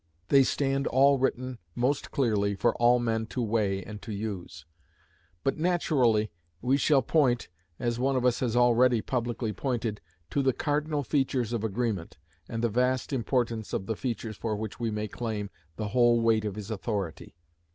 They 0.29 0.41
stand 0.41 0.87
all 0.87 1.19
written 1.19 1.59
most 1.75 2.09
clearly 2.09 2.55
for 2.55 2.73
all 2.77 2.97
men 2.97 3.27
to 3.27 3.41
weigh 3.43 3.83
and 3.83 4.01
to 4.01 4.11
use. 4.11 4.65
But 5.43 5.59
naturally 5.59 6.31
we 6.59 6.75
shall 6.77 7.03
point, 7.03 7.49
as 7.77 7.99
one 7.99 8.15
of 8.15 8.25
us 8.25 8.39
has 8.39 8.55
already 8.55 9.01
publicly 9.01 9.53
pointed, 9.53 10.01
to 10.31 10.41
the 10.41 10.53
cardinal 10.53 11.03
features 11.03 11.53
of 11.53 11.63
agreement, 11.63 12.17
and 12.49 12.63
the 12.63 12.67
vast 12.69 13.13
importance 13.13 13.73
of 13.73 13.85
the 13.85 13.95
features 13.95 14.37
for 14.37 14.55
which 14.55 14.79
we 14.79 14.89
may 14.89 15.07
claim 15.07 15.51
the 15.75 15.89
whole 15.89 16.19
weight 16.19 16.45
of 16.45 16.55
his 16.55 16.71
authority. 16.71 17.35